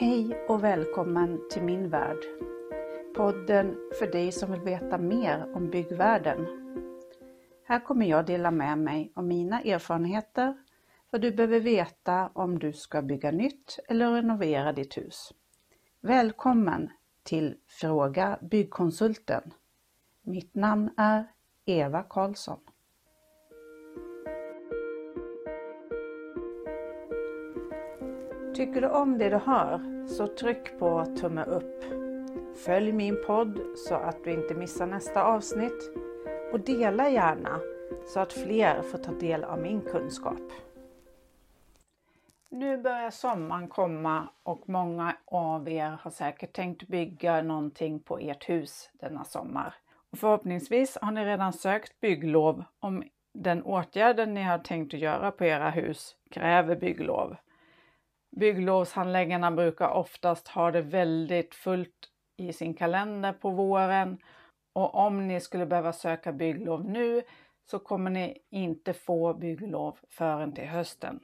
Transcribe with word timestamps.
Hej 0.00 0.44
och 0.48 0.64
välkommen 0.64 1.48
till 1.50 1.62
min 1.62 1.90
värld. 1.90 2.18
Podden 3.16 3.76
för 3.98 4.06
dig 4.06 4.32
som 4.32 4.52
vill 4.52 4.60
veta 4.60 4.98
mer 4.98 5.52
om 5.54 5.70
byggvärlden. 5.70 6.46
Här 7.64 7.80
kommer 7.80 8.06
jag 8.06 8.26
dela 8.26 8.50
med 8.50 8.78
mig 8.78 9.12
av 9.14 9.24
mina 9.24 9.60
erfarenheter, 9.60 10.56
vad 11.10 11.20
du 11.20 11.32
behöver 11.32 11.60
veta 11.60 12.30
om 12.34 12.58
du 12.58 12.72
ska 12.72 13.02
bygga 13.02 13.30
nytt 13.30 13.78
eller 13.88 14.12
renovera 14.12 14.72
ditt 14.72 14.96
hus. 14.96 15.32
Välkommen 16.00 16.90
till 17.22 17.56
Fråga 17.66 18.38
Byggkonsulten. 18.42 19.54
Mitt 20.22 20.54
namn 20.54 20.90
är 20.96 21.26
Eva 21.64 22.02
Karlsson. 22.02 22.60
Tycker 28.60 28.80
du 28.80 28.88
om 28.88 29.18
det 29.18 29.28
du 29.28 29.36
hör 29.36 30.06
så 30.06 30.26
tryck 30.26 30.78
på 30.78 31.04
tumme 31.20 31.44
upp. 31.44 31.84
Följ 32.64 32.92
min 32.92 33.16
podd 33.26 33.60
så 33.76 33.94
att 33.94 34.24
du 34.24 34.30
inte 34.32 34.54
missar 34.54 34.86
nästa 34.86 35.24
avsnitt 35.24 35.90
och 36.52 36.60
dela 36.60 37.08
gärna 37.08 37.60
så 38.06 38.20
att 38.20 38.32
fler 38.32 38.82
får 38.82 38.98
ta 38.98 39.12
del 39.12 39.44
av 39.44 39.60
min 39.60 39.80
kunskap. 39.80 40.52
Nu 42.48 42.78
börjar 42.78 43.10
sommaren 43.10 43.68
komma 43.68 44.28
och 44.42 44.68
många 44.68 45.16
av 45.24 45.68
er 45.68 45.98
har 46.02 46.10
säkert 46.10 46.52
tänkt 46.52 46.88
bygga 46.88 47.42
någonting 47.42 48.00
på 48.00 48.18
ert 48.18 48.48
hus 48.48 48.90
denna 48.92 49.24
sommar. 49.24 49.74
Och 50.12 50.18
förhoppningsvis 50.18 50.98
har 51.02 51.12
ni 51.12 51.24
redan 51.24 51.52
sökt 51.52 52.00
bygglov 52.00 52.64
om 52.80 53.02
den 53.32 53.62
åtgärden 53.62 54.34
ni 54.34 54.42
har 54.42 54.58
tänkt 54.58 54.94
att 54.94 55.00
göra 55.00 55.30
på 55.30 55.44
era 55.44 55.70
hus 55.70 56.16
kräver 56.30 56.76
bygglov. 56.76 57.36
Bygglovshandläggarna 58.36 59.50
brukar 59.50 59.88
oftast 59.88 60.48
ha 60.48 60.70
det 60.70 60.82
väldigt 60.82 61.54
fullt 61.54 62.08
i 62.36 62.52
sin 62.52 62.74
kalender 62.74 63.32
på 63.32 63.50
våren 63.50 64.18
och 64.72 64.94
om 64.94 65.28
ni 65.28 65.40
skulle 65.40 65.66
behöva 65.66 65.92
söka 65.92 66.32
bygglov 66.32 66.84
nu 66.84 67.22
så 67.70 67.78
kommer 67.78 68.10
ni 68.10 68.38
inte 68.50 68.92
få 68.92 69.34
bygglov 69.34 69.98
förrän 70.08 70.54
till 70.54 70.68
hösten. 70.68 71.20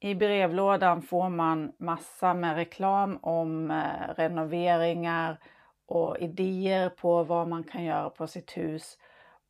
I 0.00 0.14
brevlådan 0.14 1.02
får 1.02 1.28
man 1.28 1.72
massa 1.78 2.34
med 2.34 2.56
reklam 2.56 3.18
om 3.22 3.70
eh, 3.70 4.14
renoveringar 4.16 5.38
och 5.86 6.18
idéer 6.18 6.90
på 6.90 7.24
vad 7.24 7.48
man 7.48 7.64
kan 7.64 7.84
göra 7.84 8.10
på 8.10 8.26
sitt 8.26 8.56
hus. 8.56 8.98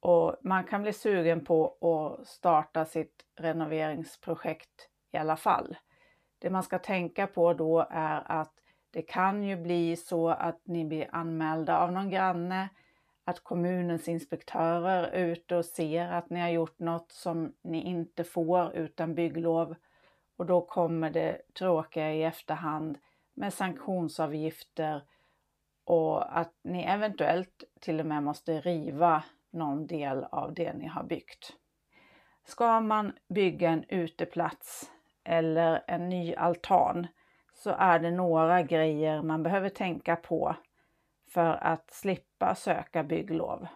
Och 0.01 0.37
man 0.43 0.65
kan 0.65 0.83
bli 0.83 0.93
sugen 0.93 1.45
på 1.45 1.67
att 1.67 2.27
starta 2.27 2.85
sitt 2.85 3.25
renoveringsprojekt 3.41 4.89
i 5.13 5.17
alla 5.17 5.37
fall. 5.37 5.77
Det 6.39 6.51
man 6.51 6.63
ska 6.63 6.79
tänka 6.79 7.27
på 7.27 7.55
då 7.55 7.87
är 7.91 8.33
att 8.33 8.53
det 8.91 9.03
kan 9.03 9.43
ju 9.43 9.57
bli 9.57 9.97
så 9.97 10.29
att 10.29 10.61
ni 10.65 10.85
blir 10.85 11.09
anmälda 11.13 11.79
av 11.79 11.93
någon 11.93 12.11
granne, 12.11 12.69
att 13.25 13.41
kommunens 13.41 14.09
inspektörer 14.09 15.03
är 15.03 15.27
ute 15.27 15.57
och 15.57 15.65
ser 15.65 16.13
att 16.13 16.31
ni 16.31 16.41
har 16.41 16.49
gjort 16.49 16.79
något 16.79 17.13
som 17.13 17.53
ni 17.63 17.83
inte 17.83 18.25
får 18.25 18.77
utan 18.77 19.15
bygglov 19.15 19.75
och 20.37 20.47
då 20.47 20.61
kommer 20.61 21.11
det 21.11 21.43
tråkiga 21.59 22.13
i 22.13 22.23
efterhand 22.23 22.99
med 23.35 23.55
sanktionsavgifter 23.55 25.03
och 25.85 26.39
att 26.39 26.55
ni 26.63 26.83
eventuellt 26.83 27.65
till 27.81 28.01
och 28.01 28.07
med 28.07 28.23
måste 28.23 28.61
riva 28.61 29.25
någon 29.51 29.87
del 29.87 30.25
av 30.25 30.55
det 30.55 30.73
ni 30.73 30.87
har 30.87 31.05
byggt. 31.05 31.53
Ska 32.45 32.81
man 32.81 33.13
bygga 33.29 33.71
en 33.71 33.85
uteplats 33.89 34.91
eller 35.25 35.85
en 35.87 36.09
ny 36.09 36.35
altan 36.35 37.07
så 37.55 37.71
är 37.79 37.99
det 37.99 38.11
några 38.11 38.63
grejer 38.63 39.23
man 39.23 39.43
behöver 39.43 39.69
tänka 39.69 40.17
på 40.17 40.57
för 41.31 41.59
att 41.61 41.91
slippa 41.91 42.55
söka 42.55 43.03
bygglov. 43.03 43.67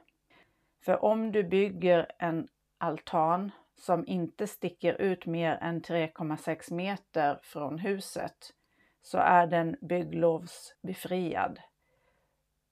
För 0.84 1.04
om 1.04 1.32
du 1.32 1.44
bygger 1.44 2.12
en 2.18 2.48
altan 2.78 3.50
som 3.74 4.06
inte 4.06 4.46
sticker 4.46 4.94
ut 4.94 5.26
mer 5.26 5.58
än 5.60 5.82
3,6 5.82 6.72
meter 6.72 7.38
från 7.42 7.78
huset 7.78 8.54
så 9.02 9.18
är 9.18 9.46
den 9.46 9.76
bygglovsbefriad. 9.80 11.60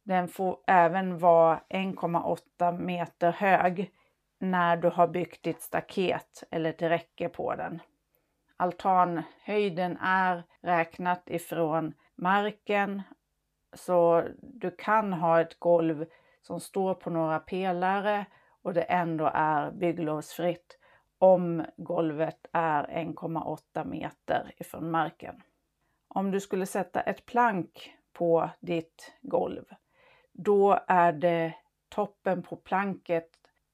Den 0.02 0.28
får 0.28 0.58
även 0.66 1.18
vara 1.18 1.60
1,8 1.68 2.78
meter 2.78 3.32
hög 3.32 3.90
när 4.38 4.76
du 4.76 4.88
har 4.88 5.08
byggt 5.08 5.42
ditt 5.42 5.62
staket 5.62 6.44
eller 6.50 6.70
ett 6.70 6.82
räcke 6.82 7.28
på 7.28 7.54
den. 7.54 7.80
Altanhöjden 8.56 9.98
är 10.00 10.42
räknat 10.60 11.22
ifrån 11.26 11.94
marken 12.14 13.02
så 13.72 14.24
du 14.40 14.70
kan 14.70 15.12
ha 15.12 15.40
ett 15.40 15.58
golv 15.58 16.06
som 16.42 16.60
står 16.60 16.94
på 16.94 17.10
några 17.10 17.38
pelare 17.38 18.26
och 18.62 18.74
det 18.74 18.82
ändå 18.82 19.30
är 19.34 19.70
bygglovsfritt 19.70 20.78
om 21.18 21.64
golvet 21.76 22.46
är 22.52 22.84
1,8 22.84 23.84
meter 23.84 24.54
ifrån 24.56 24.90
marken. 24.90 25.42
Om 26.08 26.30
du 26.30 26.40
skulle 26.40 26.66
sätta 26.66 27.00
ett 27.00 27.26
plank 27.26 27.94
på 28.12 28.50
ditt 28.60 29.12
golv, 29.20 29.64
då 30.32 30.78
är 30.86 31.12
det 31.12 31.54
toppen 31.88 32.42
på 32.42 32.56
planket 32.56 33.30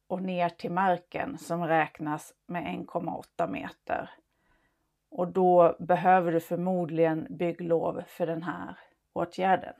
och 0.06 0.22
ner 0.22 0.48
till 0.48 0.70
marken 0.70 1.38
som 1.38 1.66
räknas 1.66 2.34
med 2.46 2.62
1,8 2.62 3.48
meter. 3.50 4.10
Och 5.14 5.28
då 5.28 5.76
behöver 5.78 6.32
du 6.32 6.40
förmodligen 6.40 7.26
bygglov 7.30 8.02
för 8.06 8.26
den 8.26 8.42
här 8.42 8.78
åtgärden. 9.12 9.74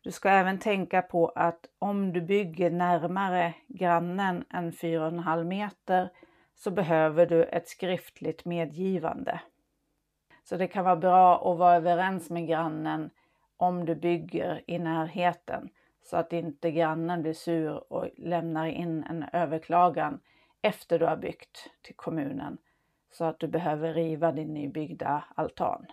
Du 0.00 0.10
ska 0.10 0.28
även 0.28 0.58
tänka 0.58 1.02
på 1.02 1.28
att 1.28 1.66
om 1.78 2.12
du 2.12 2.20
bygger 2.20 2.70
närmare 2.70 3.54
grannen 3.66 4.44
än 4.50 4.72
4,5 4.72 5.44
meter 5.44 6.10
så 6.54 6.70
behöver 6.70 7.26
du 7.26 7.44
ett 7.44 7.68
skriftligt 7.68 8.44
medgivande. 8.44 9.40
Så 10.44 10.56
det 10.56 10.68
kan 10.68 10.84
vara 10.84 10.96
bra 10.96 11.52
att 11.52 11.58
vara 11.58 11.76
överens 11.76 12.30
med 12.30 12.46
grannen 12.46 13.10
om 13.56 13.84
du 13.84 13.94
bygger 13.94 14.62
i 14.66 14.78
närheten 14.78 15.68
så 16.02 16.16
att 16.16 16.32
inte 16.32 16.70
grannen 16.70 17.22
blir 17.22 17.32
sur 17.32 17.92
och 17.92 18.08
lämnar 18.16 18.66
in 18.66 19.04
en 19.04 19.24
överklagan 19.32 20.20
efter 20.62 20.98
du 20.98 21.06
har 21.06 21.16
byggt 21.16 21.70
till 21.82 21.96
kommunen 21.96 22.58
så 23.16 23.24
att 23.24 23.40
du 23.40 23.48
behöver 23.48 23.94
riva 23.94 24.32
din 24.32 24.54
nybyggda 24.54 25.24
altan. 25.34 25.86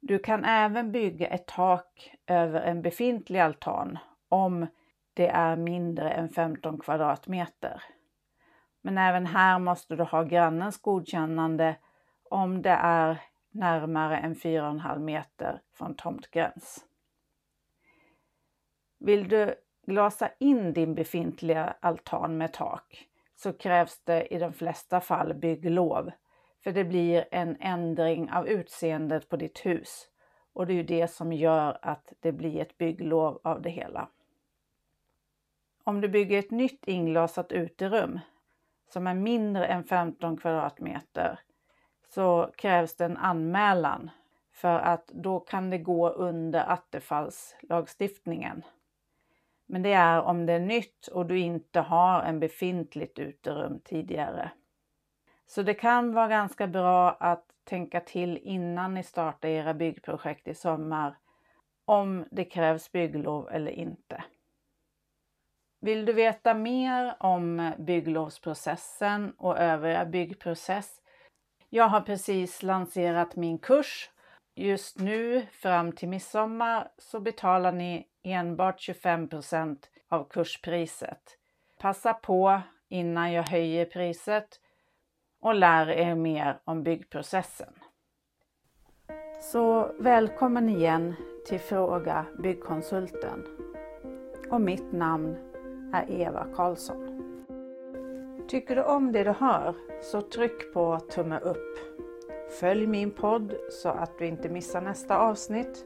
Du 0.00 0.18
kan 0.18 0.44
även 0.44 0.92
bygga 0.92 1.26
ett 1.26 1.46
tak 1.46 2.14
över 2.26 2.60
en 2.60 2.82
befintlig 2.82 3.38
altan 3.38 3.98
om 4.28 4.66
det 5.14 5.28
är 5.28 5.56
mindre 5.56 6.10
än 6.10 6.28
15 6.28 6.78
kvadratmeter. 6.78 7.82
Men 8.82 8.98
även 8.98 9.26
här 9.26 9.58
måste 9.58 9.96
du 9.96 10.02
ha 10.02 10.22
grannens 10.22 10.80
godkännande 10.80 11.76
om 12.30 12.62
det 12.62 12.78
är 12.80 13.22
närmare 13.50 14.18
än 14.18 14.34
4,5 14.34 14.98
meter 14.98 15.60
från 15.72 15.94
tomtgräns. 15.94 16.84
Vill 18.98 19.28
du 19.28 19.54
glasa 19.86 20.30
in 20.38 20.72
din 20.72 20.94
befintliga 20.94 21.74
altan 21.80 22.38
med 22.38 22.52
tak 22.52 23.08
så 23.42 23.52
krävs 23.52 24.00
det 24.04 24.34
i 24.34 24.38
de 24.38 24.52
flesta 24.52 25.00
fall 25.00 25.34
bygglov 25.34 26.10
för 26.64 26.72
det 26.72 26.84
blir 26.84 27.24
en 27.30 27.56
ändring 27.60 28.32
av 28.32 28.48
utseendet 28.48 29.28
på 29.28 29.36
ditt 29.36 29.66
hus 29.66 30.08
och 30.52 30.66
det 30.66 30.72
är 30.72 30.74
ju 30.74 30.82
det 30.82 31.08
som 31.08 31.32
gör 31.32 31.78
att 31.82 32.12
det 32.20 32.32
blir 32.32 32.60
ett 32.60 32.78
bygglov 32.78 33.40
av 33.44 33.62
det 33.62 33.70
hela. 33.70 34.08
Om 35.84 36.00
du 36.00 36.08
bygger 36.08 36.38
ett 36.38 36.50
nytt 36.50 36.88
inglasat 36.88 37.52
uterum 37.52 38.20
som 38.88 39.06
är 39.06 39.14
mindre 39.14 39.66
än 39.66 39.84
15 39.84 40.36
kvadratmeter 40.36 41.38
så 42.08 42.50
krävs 42.56 42.96
det 42.96 43.04
en 43.04 43.16
anmälan 43.16 44.10
för 44.52 44.78
att 44.78 45.06
då 45.06 45.40
kan 45.40 45.70
det 45.70 45.78
gå 45.78 46.08
under 46.08 46.70
attefallslagstiftningen. 46.70 48.62
Men 49.72 49.82
det 49.82 49.92
är 49.92 50.20
om 50.20 50.46
det 50.46 50.52
är 50.52 50.60
nytt 50.60 51.06
och 51.06 51.26
du 51.26 51.38
inte 51.38 51.80
har 51.80 52.22
en 52.22 52.40
befintligt 52.40 53.18
uterum 53.18 53.80
tidigare. 53.84 54.50
Så 55.46 55.62
det 55.62 55.74
kan 55.74 56.12
vara 56.12 56.28
ganska 56.28 56.66
bra 56.66 57.10
att 57.10 57.44
tänka 57.64 58.00
till 58.00 58.36
innan 58.36 58.94
ni 58.94 59.02
startar 59.02 59.48
era 59.48 59.74
byggprojekt 59.74 60.48
i 60.48 60.54
sommar 60.54 61.18
om 61.84 62.24
det 62.30 62.44
krävs 62.44 62.92
bygglov 62.92 63.48
eller 63.52 63.70
inte. 63.70 64.24
Vill 65.80 66.04
du 66.04 66.12
veta 66.12 66.54
mer 66.54 67.16
om 67.20 67.72
bygglovsprocessen 67.78 69.32
och 69.38 69.58
övriga 69.58 70.04
byggprocess? 70.04 71.02
Jag 71.68 71.88
har 71.88 72.00
precis 72.00 72.62
lanserat 72.62 73.36
min 73.36 73.58
kurs. 73.58 74.10
Just 74.54 74.98
nu 74.98 75.46
fram 75.52 75.92
till 75.92 76.08
midsommar 76.08 76.88
så 76.98 77.20
betalar 77.20 77.72
ni 77.72 78.08
enbart 78.22 78.80
25% 78.80 79.76
av 80.08 80.28
kurspriset. 80.28 81.38
Passa 81.78 82.14
på 82.14 82.60
innan 82.88 83.32
jag 83.32 83.42
höjer 83.42 83.84
priset 83.84 84.60
och 85.40 85.54
lär 85.54 85.90
er 85.90 86.14
mer 86.14 86.60
om 86.64 86.82
byggprocessen. 86.82 87.74
Så 89.40 89.92
välkommen 89.98 90.68
igen 90.68 91.14
till 91.46 91.60
Fråga 91.60 92.26
Byggkonsulten. 92.38 93.44
Och 94.50 94.60
mitt 94.60 94.92
namn 94.92 95.36
är 95.92 96.10
Eva 96.10 96.46
Karlsson. 96.56 97.08
Tycker 98.48 98.76
du 98.76 98.82
om 98.82 99.12
det 99.12 99.24
du 99.24 99.30
hör 99.30 99.74
så 100.02 100.20
tryck 100.20 100.74
på 100.74 100.98
tumme 100.98 101.38
upp. 101.38 101.78
Följ 102.60 102.86
min 102.86 103.10
podd 103.10 103.54
så 103.70 103.88
att 103.88 104.18
du 104.18 104.26
inte 104.26 104.48
missar 104.48 104.80
nästa 104.80 105.18
avsnitt 105.18 105.84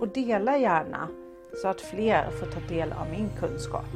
och 0.00 0.08
dela 0.08 0.58
gärna 0.58 1.08
så 1.54 1.68
att 1.68 1.80
fler 1.80 2.30
får 2.30 2.46
ta 2.46 2.60
del 2.68 2.92
av 2.92 3.10
min 3.10 3.30
kunskap. 3.40 3.86